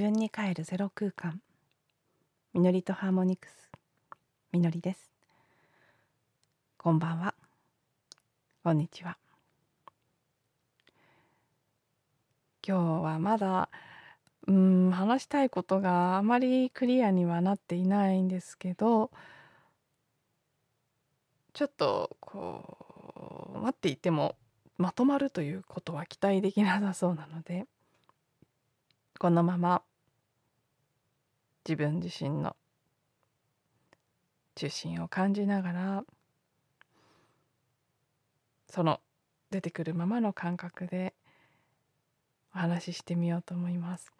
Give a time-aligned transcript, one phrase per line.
[0.00, 1.42] 分に帰るゼロ空間。
[2.54, 3.70] みのりとハーモニクス。
[4.50, 5.10] みのりです。
[6.78, 7.34] こんばんは。
[8.64, 9.18] こんにちは。
[12.66, 13.68] 今日はまだ
[14.46, 19.10] うん話したいことがあまりクリアにはなっていないんですけど
[21.52, 24.36] ちょっとこう待っていても
[24.78, 27.66] まとまるということは期待できなさそうなので
[29.18, 29.82] このまま
[31.66, 32.56] 自分自身の
[34.54, 36.04] 中心を感じながら
[38.68, 39.00] その
[39.50, 41.14] 出てくるままの感覚で
[42.54, 44.12] お話ししてみようと思います。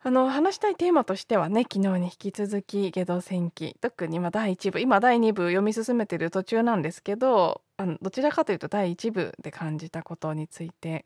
[0.00, 11.04] あの話したいテーマとしてはね昨日に引き続き「下道戦記」特に今第1部今第2部読み進めてる途中なんですけどあのどちらかというと第1部で感じたことについて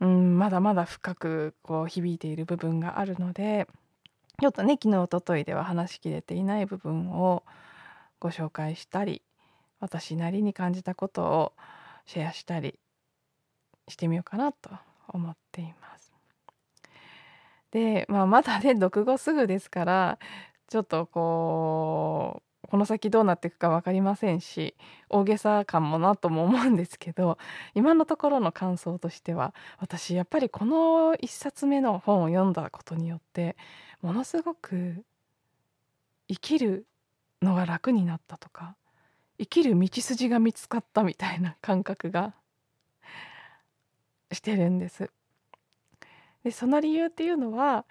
[0.00, 3.66] うんまだまだ深くこう響いている部分があるので
[4.40, 7.42] ちょっとね昨日おとといでは話しきれていない部分を
[8.20, 9.20] ご紹介したり
[9.80, 11.52] 私なりに感じたことを
[12.06, 12.78] シェアしたり
[13.88, 14.70] してみようかなと
[15.08, 16.12] 思っています。
[17.72, 20.18] で、まあ、まだね読後すぐですから
[20.68, 24.76] ちょっとこうこの先どうなっていくか分かりませんし
[25.08, 27.38] 大げさ感もなとも思うんですけど
[27.74, 33.56] 今のところの感想としては私やっぱりこの1冊目の本を読んだことによって
[34.02, 35.04] ものすごく
[36.28, 36.86] 生きる
[37.42, 38.76] のが楽になったとか
[39.38, 42.34] 生きる道筋が見つかったみたいな感覚が
[44.32, 45.10] してるんです。
[46.44, 47.86] でその理由っていうのは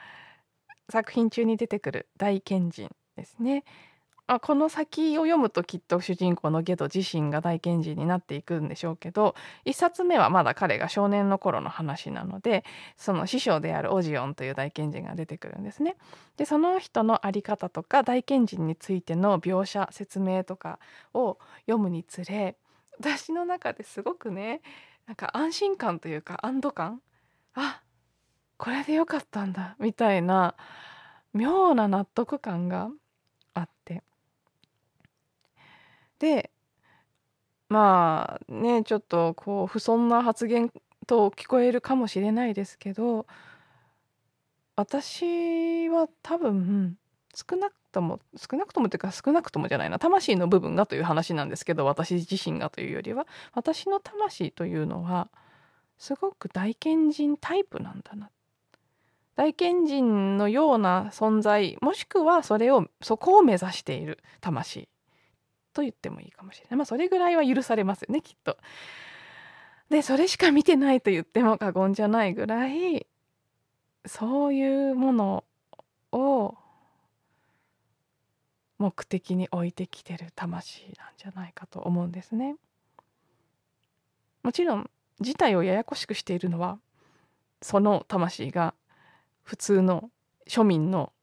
[0.90, 3.64] 作品中に出てくる大賢人ですね。
[4.28, 12.66] あこの先を読むときっと主人公のゲド自身が大賢人になっていくんでしょうけど一冊目はまだ彼が少年の頃の話なので
[12.98, 15.96] その師匠であるオジオンという大賢人が出てくるんですね。
[16.36, 20.80] でその人の在り方とか大賢人についての描写説明とか
[21.14, 22.58] を読むにつれ
[23.00, 24.62] 私の中ですごくね
[25.06, 27.02] なんか安心感というか安堵感
[27.56, 27.82] あ
[28.58, 30.56] これでよかったんだみたいな
[31.34, 32.90] 妙な納得感が
[33.54, 34.04] あって
[36.20, 36.52] で
[37.70, 40.72] まあねちょっとこう不遜な発言
[41.06, 43.26] と聞こえるかもしれないですけど
[44.76, 46.98] 私は多分
[47.34, 55.30] 少なくとも少なくともというか少なくともじゃないな魂の部分がという話なんですけど私自身がというよりは私の魂というのは
[55.98, 58.30] すごく大賢人タイプなんだな。
[59.36, 64.88] 大賢人のような存在もしくはそれをそこを目指している魂。
[65.78, 68.58] と言ってもいいかもしれないまあそれぐらいは許されますよねきっと。
[69.90, 73.06] でそれしか見てないと言っても過言じゃないぐらい
[74.06, 75.44] そういうもの
[76.12, 76.56] を
[78.80, 82.56] 目的に置いてきてる魂なんじゃないかと思うんですね。
[84.44, 84.90] もちろん
[85.22, 86.80] 事態をややこしくしているのは
[87.62, 88.74] その魂が
[89.44, 90.10] 普通の
[90.48, 91.14] 庶民の、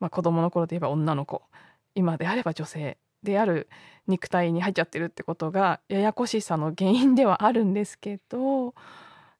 [0.00, 1.42] まあ、子供の頃で言えば女の子
[1.94, 3.68] 今であれば女性である
[4.06, 8.74] 肉体に入っちゃってるってことがややこしさの原因ではあるんですけど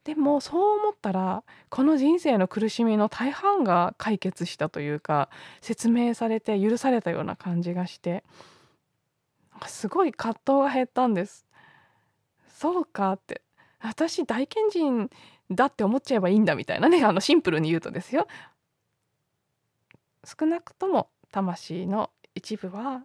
[0.04, 5.30] でもそう思ったらこの人生の苦しみの大半が解決したというか
[5.60, 8.22] 説明されて許されたような感じがして
[9.66, 11.46] すごい葛藤が減ったんです。
[12.48, 13.42] そうかって
[13.80, 15.10] 私大賢人
[15.50, 18.26] だって思っちゃえばいいんだみたいなねあのシンプルに言うとですよ
[20.24, 23.04] 少なくとも魂の一部は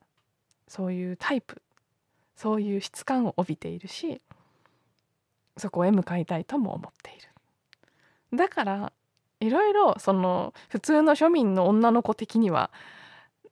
[0.72, 1.62] そういうタイプ。
[2.38, 4.20] そういう質感を帯びているし
[5.58, 7.14] そこへ向かいたいとも思ってい
[8.34, 8.38] る。
[8.38, 8.94] だから
[9.42, 12.72] いろいろその普通の庶民の女の子的には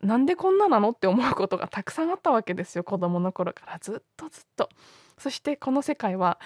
[0.01, 3.77] なんでこんななのって思うことがたくさんあったわけですよ子供の頃から。
[3.79, 4.69] ずっとずっと。
[5.17, 6.39] そしてこの世界は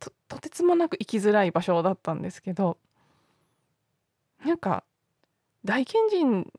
[0.00, 2.78] とてつもなく生きづらい場所だったんですけど
[4.44, 4.84] なんか
[5.64, 6.52] 大賢人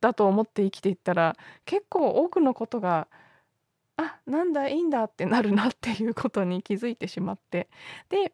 [0.00, 3.08] だと思って生きていったら結構多くのことが
[3.96, 7.68] あなんだいいんだってなるなっていうことに気づいてしまって。
[8.08, 8.32] で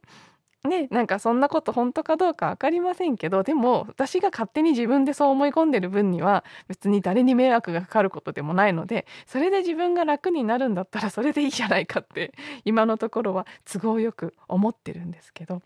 [0.66, 12.32] ねなんかそんなこと本当かどうか分かりませんけどでも私が勝手に自分でそう思い込んでる分には別に誰に迷惑がかかることでもないのでそれで自分が楽になるんだったらそれでいいじゃないかって
[12.64, 15.62] 今のところは都合よく思ってるんですけど。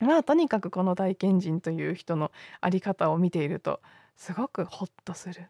[0.00, 2.30] まあとにかくこの大賢人という人の
[2.62, 3.80] 在り方を見ていると
[4.18, 5.46] すごくホッとする。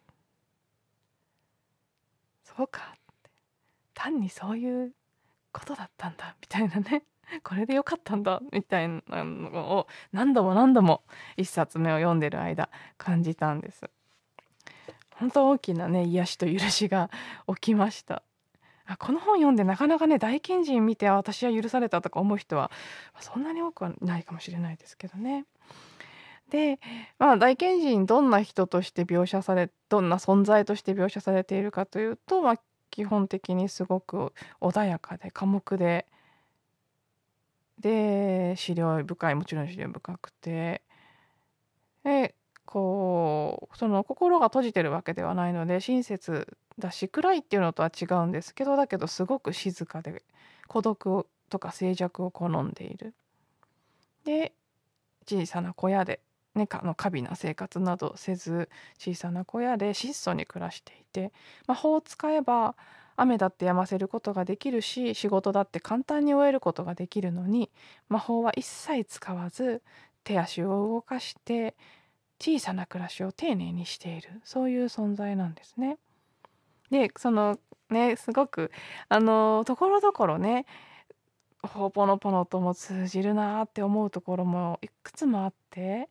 [2.45, 3.31] そうかって
[3.95, 4.93] 単にそういう
[5.53, 7.05] ことだったんだみたいなね
[7.43, 11.03] これでよかったんだみたいなのを何度も何度も
[11.37, 13.91] 1冊目を読んでる間感じたんです。
[15.17, 17.11] 本当大きなね癒しと許しが
[17.49, 18.23] 起きました
[18.87, 22.71] あこの本読んでなかなかね大賢人見て私は許されたとか思う人は
[23.19, 25.45] そんなに多くはないかもしれないですけどね。
[26.51, 26.81] で
[27.19, 32.61] まあ大賢人どんな人として描写されどんな存在として描写されているかというと、まあ、
[32.91, 36.07] 基本的にすごく穏やかで寡黙で
[37.81, 40.83] で資料深いもちろん資料深くて
[42.03, 42.35] で
[42.65, 50.23] こうその心が閉じてるわけではないので親切だし暗いっていうのとは違うんですけどだけどすごく静かで
[50.67, 53.15] 孤独とか静寂を好んでいる。
[54.25, 54.53] で
[55.29, 56.21] 小さな小屋で、
[56.59, 58.69] ね、かの過敏な生活などせず
[58.99, 61.33] 小さな小屋で質素に暮らしていて
[61.67, 62.75] 魔法を使えば
[63.17, 67.71] 雨だって止ませることができるし仕事だって簡単に終えることができるのに
[68.09, 69.83] 魔法は一切使わず
[70.25, 71.75] 手足を動かして
[72.41, 75.99] 小さな暮らしを丁寧にしているそういう存在なんですね。
[76.91, 77.59] でその
[77.91, 78.71] ねすごく
[79.09, 80.65] あのところどころね
[81.63, 86.09] ほぽのぽのとも通じるなって思うところもいくつもあって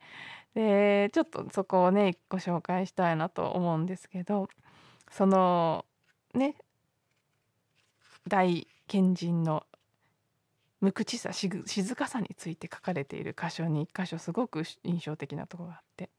[0.58, 4.50] でちょっとそこをねご紹介したいなと思うんですけど
[5.12, 5.86] その
[6.34, 6.56] ね
[8.28, 9.68] 大賢人の
[10.82, 16.10] 無口さ静かさについて書かれている箇所に1箇所すごく印象的なとこがあって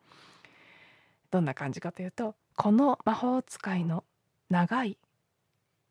[1.33, 4.05] どんな感じかというとこの魔法使いの
[4.51, 4.99] 長い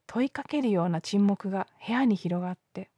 [0.06, 2.90] 問いかけるような沈黙が部屋に広がって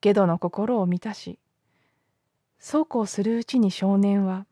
[0.00, 1.40] ゲドの心を満たし
[2.58, 4.46] そうこうするうちに少年は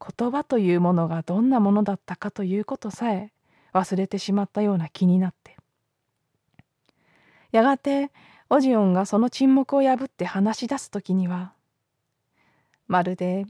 [0.00, 3.32] 言葉というものがどんなものだったかということさえ
[3.72, 5.56] 忘れてしまったような気になって
[7.52, 8.10] やがて
[8.50, 11.52] オジオンがその沈黙を破って話し出す時には
[12.88, 13.46] まるで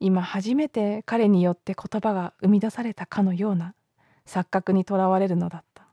[0.00, 3.74] 今初めて彼によって言葉が生み出されたかのような
[4.26, 5.86] 錯覚にとらわれるのだった。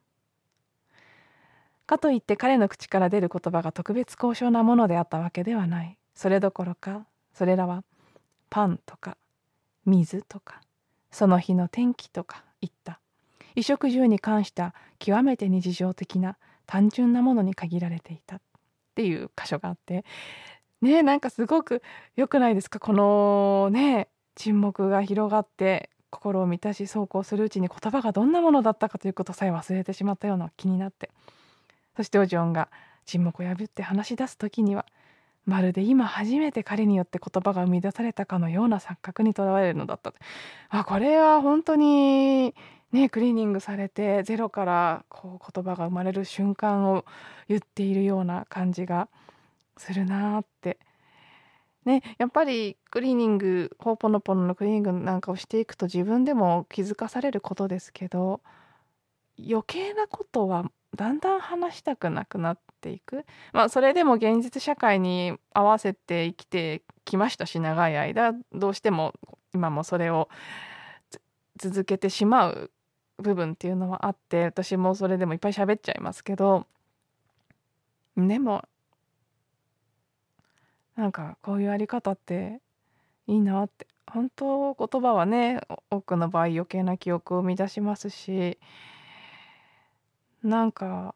[1.85, 5.97] かといって彼の口から出る言葉が特別高尚なものであったわけではない。
[6.13, 7.83] それどころかそれらは
[8.49, 9.17] パンとか
[9.85, 10.61] 水とか
[11.11, 12.99] その日の天気とかいった。
[13.55, 18.37] 衣食住に関した極めて日常的な単純なものに限られていた。
[18.37, 18.41] っ
[18.95, 20.05] ていう箇所があって。
[20.81, 21.81] ねなんかすごく
[22.15, 22.79] 良くないですか？
[22.79, 31.09] このね沈黙が広がって心を満たし走行するうちに言葉がどんなものだったかということさえ忘れてしまったような気になって。
[31.95, 32.69] そしてオジオンが
[33.05, 34.85] 沈黙を破って話し出す時には
[35.45, 40.13] まるで今初めて彼によって言葉が生み出されたかのような錯覚にとらわれるのだった
[40.69, 42.53] あこれは本当に
[42.91, 47.05] ねクリーニングされてゼロからこう言葉が生まれる瞬間を
[47.47, 49.09] 言っているような感じが
[49.77, 50.77] するなって。
[51.85, 58.41] ね、やっぱりクリーニングホーポノポノのクリーニングなんかをしていくと自分でも気づかされることですけど
[59.39, 63.25] 余計なことはだんだん話したくなくなっていく。
[63.53, 69.13] まあそれでも現実社会に合わせて生きてきましたし長い間どうしても
[69.53, 70.29] 今もそれを
[71.57, 72.71] 続けてしまう
[73.17, 76.65] 部分っていうのはあって私もそれでもいっぱい喋っちゃいますけど
[78.17, 78.63] でも
[80.95, 82.59] なんかこういうあり方って
[83.27, 88.57] いいなって本当言葉はね多くの場合余計な記憶を生み出しますし
[90.43, 91.15] なんか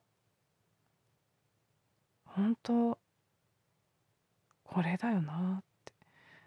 [2.25, 2.97] 本当
[4.63, 5.93] これだよなって。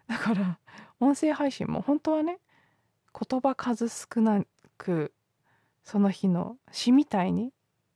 [0.07, 0.59] だから
[0.99, 2.39] 音声配信も本当はね
[3.13, 4.43] 言葉数少な
[4.77, 5.13] く
[5.83, 7.51] その日の詩みたいに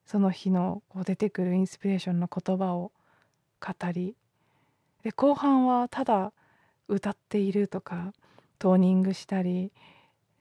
[0.05, 2.91] その日のこう出てくるインスピレーションの言葉を
[3.59, 4.15] 語り
[5.03, 6.33] で後半はただ
[6.87, 8.13] 歌っているとか
[8.59, 9.71] トーニングしたり、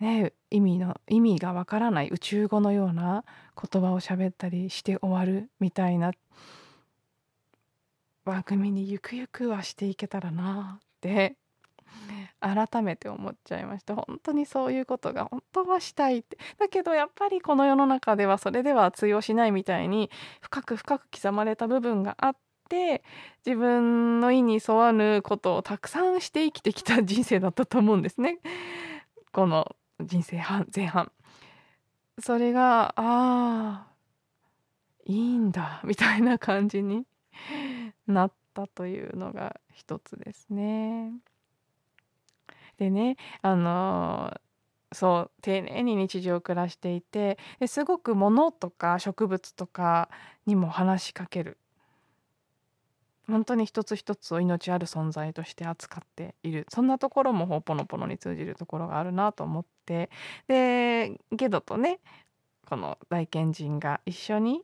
[0.02, 3.24] ね、意味の意味がわからない宇宙語のような
[3.56, 6.10] 言葉を喋ったりして終わるみたいな。
[8.24, 11.36] 番組にゆくゆくはしていけたらなって。
[12.40, 13.94] 改めて思っちゃいました。
[13.94, 16.36] 本当にそういうことが本当はしたいって。
[16.58, 22.36] だけどやっぱりこの世の中ではそれでは通用しないみたいに深く深く刻まれた部分があっ
[22.68, 23.04] て
[23.46, 28.40] 自分の意に沿わぬことをたくさんして生きてきた人生だったと思うんですね。
[29.32, 31.10] この人生半前半
[32.18, 33.86] それがああ
[35.04, 37.04] いいんだみたいな感じに
[38.06, 41.12] なったというのが一つですね。
[42.78, 44.40] でねあの
[44.92, 50.10] そう丁寧に日常を暮らしていてですごく物とか植物とか
[50.46, 51.58] にも話しかける
[53.32, 56.66] 本当に一つ一つを命ある存在として扱っている。
[56.68, 60.10] そんなところもほぽのぽのに通じるところがあるなと思って。
[60.48, 61.98] でゲドとね
[62.66, 64.62] この大賢人が一緒に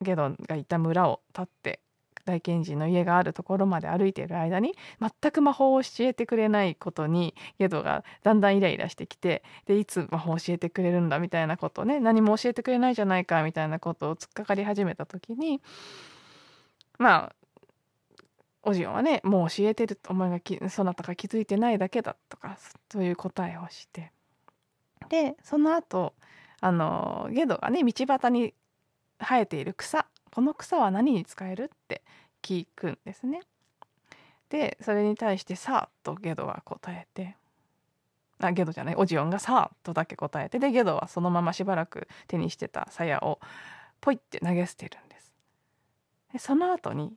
[0.00, 1.80] ゲドがいた村を立って
[2.24, 15.60] 大賢人の家があるところまで歩いている間に全く魔法を教えてくれないことにゲドがだんだんイライラしてきてでいつ魔法を教えてくれるんだみたいなことね何も教えてくれないじゃないかみたいなことを突っかかり始めた時に
[16.98, 17.41] まあ
[18.62, 22.56] オジオンはねもう教えてるお前がきそなたが気づいてないだけだとか
[22.90, 24.12] そういう答えをして
[25.08, 26.14] でその後
[26.60, 28.54] あのゲドがね道端に
[29.18, 32.02] 生えている草この草は何に使えるって
[32.42, 33.42] 聞くんですね。
[34.48, 37.36] でそれに対して「さあ」とゲドは答えて
[38.38, 43.40] あゲドじゃないオジオンが「さあ」とだけ答えてでゲドはそのまましばらく手にしてた鞘を
[44.00, 45.34] ポイって投げ捨てるんです。
[46.32, 47.14] でその後に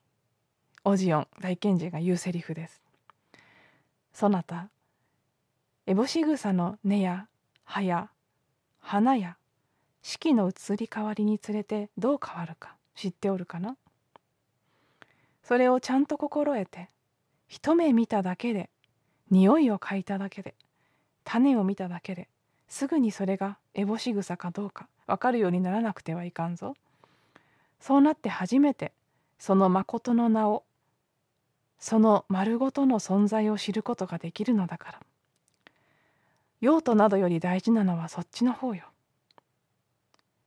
[0.88, 2.80] オジオン大賢人が言うセリフです。
[4.14, 4.70] そなた
[5.88, 7.26] エボシグサの根や
[7.64, 8.10] 葉や
[8.82, 9.36] 花や
[10.04, 13.78] 四季の移り変わりにつれてどう変わるか知っておるかな？
[15.42, 16.90] それをちゃんと心得て
[17.48, 18.70] 一目見ただけで
[19.32, 20.54] 匂いを嗅いだだけで
[21.24, 22.28] 種を見ただけで
[22.68, 26.76] すぐにそれが烏帽子草かどうか分かるようにならなくてはいかんぞ
[27.80, 28.92] そうなって初めて
[29.40, 30.64] その誠の名を
[31.80, 35.00] その丸ごとの存在を知ることができるのだから。
[36.62, 38.86] 用途などより大事なのはそっちの方よ。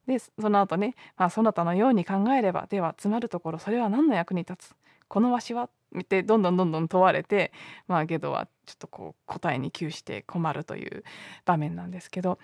[0.06, 4.75] でその後ね、まあ、そなたのように考えればでは詰まるところそれは何の役に立つ？
[5.06, 5.68] このわしは？
[5.92, 7.52] 見てどんどんどんどん問われて
[7.87, 11.04] まあゲドはちょっとこう答えに窮して困るという
[11.44, 12.38] 場面なんですけど。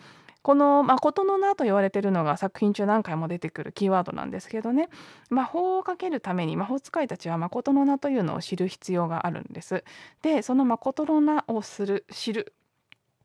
[0.44, 4.90] この「誠の名」と言われてるのが作品中何回も出てくるキーワードなんですけどね
[5.30, 9.84] 魔法をかけるために魔法使いたちは誠の名というのを知る必要があるんです。
[10.20, 12.52] でその誠の名をする知る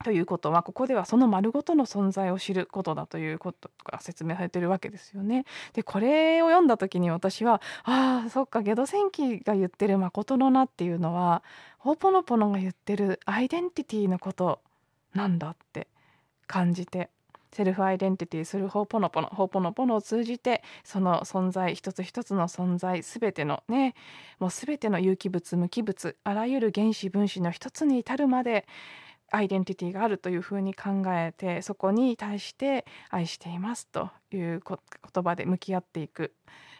[0.05, 5.43] ということはここではその丸ごとの存在を知ることだということが説明されてるわけですよね。
[5.73, 11.43] でこれを読んだ時に私はああそっかゲド戦記が言ってる「誠の名」っていうのは
[11.79, 14.61] ホーポノポノが言ってるアイデンティティのこと
[15.13, 15.89] なんだって
[16.49, 17.11] 感じて
[17.51, 23.95] セルフアイデンティティするホーポノポノホーポノポノを通じてその存在一つ一つの存在全てのね
[24.39, 28.67] もう全ての有機物無機物あらゆる原子分子の一つに至るまで
[29.31, 34.61] アイデンティティがあるというふうに考えてそこに対して愛していますという
[35.13, 36.33] 言葉で向き合っていく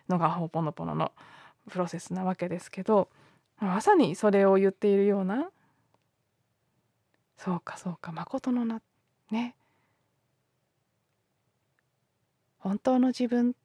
[0.08, 1.12] のがホーポノポノの
[1.70, 3.10] プロセスなわけですけど
[3.60, 5.50] まさにそれを言っているような
[7.38, 8.82] そうかそうか誠の名
[9.32, 9.56] ね
[12.60, 13.56] 本当の自分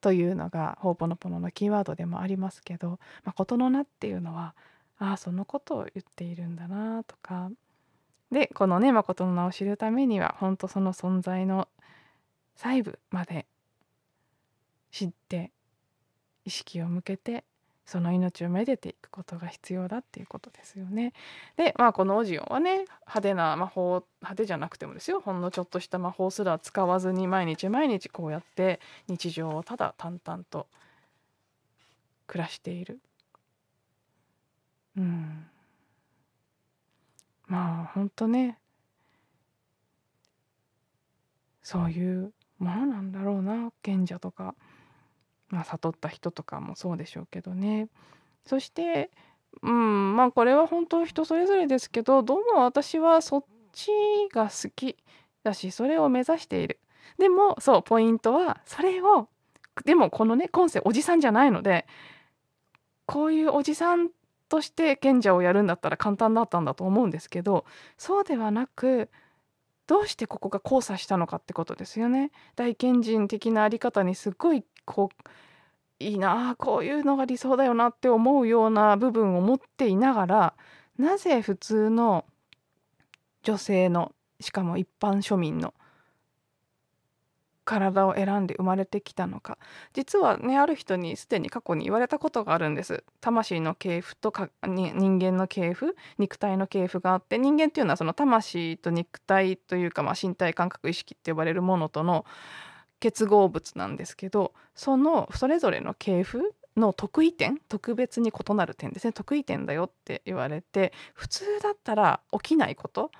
[0.00, 4.54] というのがほおぽのぽののキーワードでもありますけどま事の名っていうのは
[4.98, 7.50] ああそのことを言っているんだなとか。
[8.30, 11.68] でこのね誠の名を知るためには本当その存在の
[12.56, 13.46] 細部まで
[14.90, 15.52] 知って
[16.44, 17.44] 意識を向けて
[17.86, 21.12] その命をめでていくことが必要だっていうことですよね。
[21.56, 30.66] でまあこのオジオンはね派手な魔法派手じゃなくてもですよほんのちょっとした魔法すら使わずに毎日毎日こうやって日常をただ淡々と
[32.26, 33.00] 暮らしている
[34.96, 35.46] うん。
[37.46, 38.58] まあ、ほんとね
[41.62, 44.54] そういうものなんだろうな、賢者とか、
[45.48, 47.88] まあ、悟った人とかもそうでしょうけどね。
[48.46, 49.10] そして、
[49.62, 53.90] うん、まあ、これは本当人それぞれですけど、どうも私はそっち
[54.32, 54.96] が好き
[55.42, 56.80] だし、それを目指している。
[57.18, 59.28] でも、そう、ポイントはそれを
[59.84, 61.86] でもこのね、今世おじさんじゃないので、
[63.06, 64.10] こういうおじさん
[64.48, 67.64] として賢者をやるんだったら簡単だったんだと思うんですけど
[67.98, 69.10] そうではなく
[69.86, 72.30] どうしてここが交差したのかってことですよね。
[72.56, 75.24] 大賢人的なあり方にすっごいこう
[75.98, 80.54] いいなあこういうのが理想だよなって思うような部分を持っていながら
[80.98, 82.24] なぜ普通の
[83.42, 85.74] 女性のしかも一般庶民の
[87.64, 89.58] 体を選んで生まれてきたのか。
[89.92, 93.04] 実はねある人にすでに過去に言われたことがあるんです。
[93.20, 102.24] 魂の系譜とか人間の系譜肉体の系譜があって人間っていうのはその魂と肉体というか、まあ、身体感覚意識って呼ばれるものとの
[103.00, 109.12] 結合物なんですけどそのそれぞれの系譜の得意点特別に異なる点ですね。
[109.12, 113.10] 得意点だよって言われて普通だったら起きないこと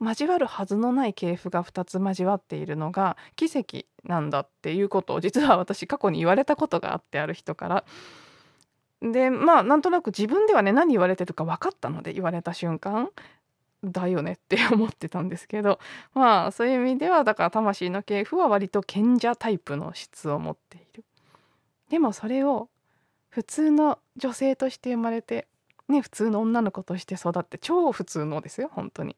[0.00, 7.84] 交わるはずのない系譜が2つ交わっているのが奇跡なんだっていうことを実は私過去に言われたことがあってある人から
[9.00, 13.10] でまあなんとなく自分ではね何言われてるか分かったので言われた瞬間
[13.84, 15.78] だよねって思ってたんですけど
[16.14, 21.04] まあそういう意味ではだから魂の系譜は割と賢者タイプの質を持っている。
[21.90, 22.68] でもそれを
[23.28, 25.46] 普通の女性として生まれて
[25.88, 29.16] ね普通の女の子として育って超普通のですよ本当に。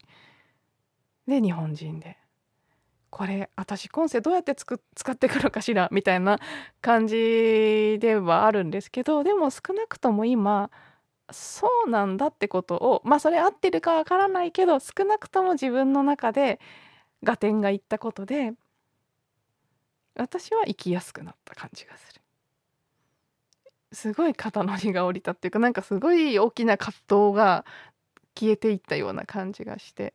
[1.28, 2.16] で日本人で
[3.10, 6.40] これ私今世どうやってつく使ってくるかしらみたいな
[6.80, 10.70] 感じではあるんですけどでも少なくとも今
[11.30, 16.60] そうなんだってことをまあそれ合ってるかわからないけど少なくとも自分の中で
[17.22, 18.52] 合点がいったことで
[20.16, 22.20] 私は生きやすくなった感じがする。
[23.92, 27.64] すごい肩の荷が下りたっていうかなんかすごい大きな葛藤が
[28.38, 30.12] 消えていったような感じがして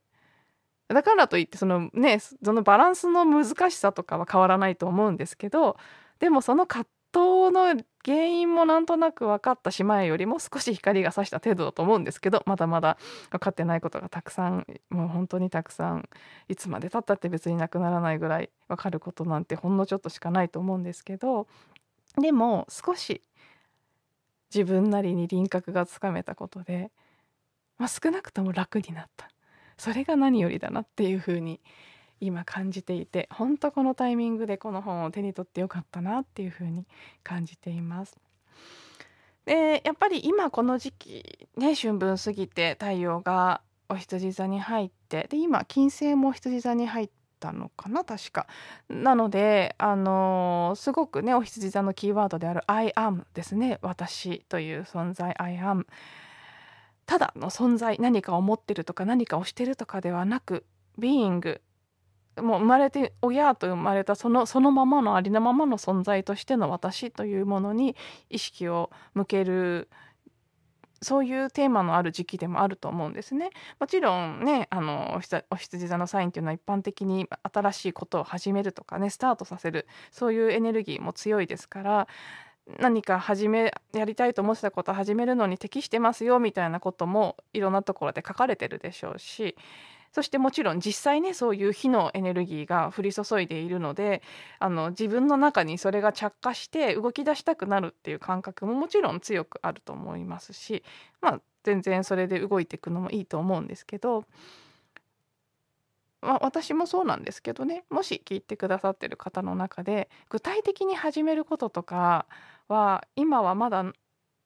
[0.94, 5.78] だからといってそのねそのバランスの難しさとかは変わらないと思うんですけど
[6.20, 12.98] でもその葛藤の原因もなんとなく分かった姉妹よりも少し光が差した程度だと思うんですけどまだまだ
[13.32, 16.10] 分かってないことがたくさんもう本当にたくさん
[16.50, 21.48] いつまでたったって別になくならないぐらい分かることなんてほんのちょっとしかないと思うんですけど
[22.20, 23.22] でも少し
[24.54, 26.92] 自分なりに輪郭がつかめたことで、
[27.80, 29.30] まあ、少なくとも楽になった。
[29.84, 31.60] それが何よりだなっていうふうに
[32.22, 36.88] 今感じていて本当このタイミングでこの本を手に取ってよかったなっていうふうに
[37.22, 38.18] 感じています。
[39.44, 43.60] でやっぱり今この時期ね春分過ぎて太陽が
[43.90, 47.10] お羊座に入ってで今金星もお羊座に入っ
[47.42, 48.48] たのかな確か。
[48.88, 55.86] なのであのー、すごくねお羊座のキーワードである「I am」ですね私という存在「I am」。
[57.14, 60.66] ただの存在何かを持ってるとか何かをしてるとかではなく
[60.98, 61.62] ビーイング
[62.42, 67.96] もう生まれて親と生まれたそのそのままのありのままの存在としての私というものに
[68.32, 69.90] 意識を向ける
[71.04, 73.52] そういうテーマのある時期でもあると思うんですね。
[73.80, 82.08] もちろんねあのお羊座のサインっていうのは一般的に新しいことを始めるとかねスタートさせるそういうエネルギーも強いですから
[82.80, 89.56] 何か始めやりたいと思ってたこと始めるのに適してますよみたいなこともいろんなところで書かれてるでしょうし
[90.14, 94.22] そしてもちろん実際ねそういう火のエネルギーが降り注いでいるので
[94.60, 100.84] あの自分の中にそれが着火して動き出したくなるっていう感覚ももちろん強くあると思いますし
[101.20, 104.24] まあ全然それで動いていくのもいいと思うんですけど。
[106.22, 112.26] まあ、私もそうなんですけどねもし聞いてくださってる方の中で具体的に始めることとか
[112.68, 113.86] は今はまだ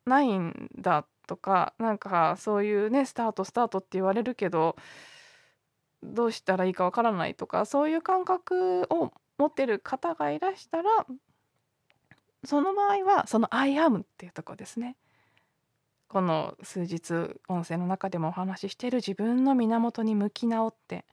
[0.05, 4.75] ないんだとかなんかそういうねスタートスタートって言われるけど
[6.03, 10.89] どうしたらいいかわからないとかそういう感覚を持ってる方がいらしたら
[12.43, 14.95] その場合はその「I am」っていうとこですね。
[16.07, 21.03] この数日音声の中でもお話ししている自分の源に向き直って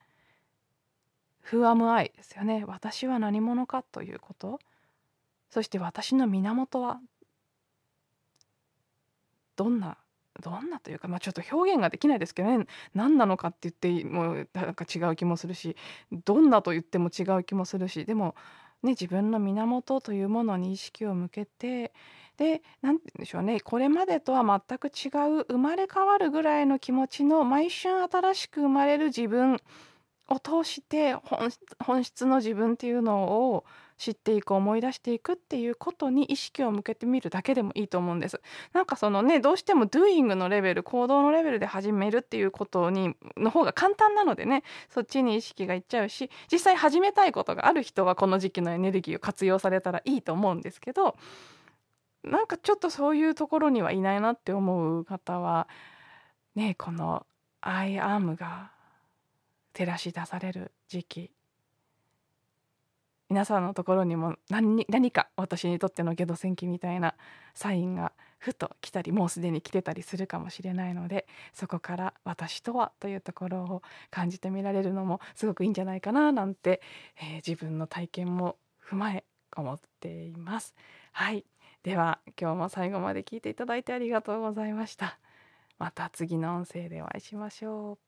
[1.51, 4.61] 「Who am I」ですよね私は何者かということ
[5.55, 6.99] そして私の源は
[9.55, 9.97] どんな
[10.43, 12.67] どんなというか、まあ、ちょっと表現ができないですけどね。
[12.93, 15.77] 何なのかって言ってもなんか違う気もするし
[16.25, 18.35] どんなと言っても違う気もするしでも、
[18.83, 21.93] ね、自分の源というものに意識を向けて
[22.37, 23.61] で何て言うんでしょうね。
[23.61, 25.07] これまでとは全く違
[25.39, 29.61] う生まれ変わるぐらいの気持ちの毎春新しく生まれる自分
[30.29, 31.15] を通して
[31.79, 33.65] 本質の自分っていうのを
[33.97, 38.41] 知っていく思い出していくっていうことに意識を向けてみるだけでもいいと思うんです。
[38.73, 51.17] なんかそのねどうしても doing のレベル行動のレベルで始めるっていうことにの方が簡単なのでねそっちに意識がいっちゃうし実際始めたいことがある人はこの時期のエネルギーを活用されたらいいと思うんですけど
[52.25, 55.69] なんかちょっとそういうところにはいないなって思う方は
[56.55, 57.27] ねこの
[57.61, 58.73] 「I am」が
[59.75, 61.31] 照らし出される時期
[63.31, 67.15] 皆さんのところにも何何か私にとってのゲド戦記みたいな
[67.55, 76.83] サインがふと来たりもうすでに来てたりするかもしれないのでそこから「私とは」というところを感じてみられるのもすごくいいんじゃないかななんて、
[77.17, 79.25] えー、自分の体験も踏まえ
[79.57, 80.75] 思っています。
[81.13, 81.45] はい
[81.83, 85.19] では今日も最後まで聞いていただいてありがとうございました。
[85.79, 88.04] また次の音声でお会いしましょう。